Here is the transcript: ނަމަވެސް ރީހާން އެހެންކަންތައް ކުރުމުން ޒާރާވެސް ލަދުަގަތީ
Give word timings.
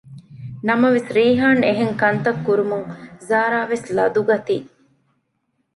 ނަމަވެސް 0.67 1.09
ރީހާން 1.17 1.61
އެހެންކަންތައް 1.67 2.41
ކުރުމުން 2.45 2.85
ޒާރާވެސް 3.27 3.85
ލަދުަގަތީ 3.95 4.57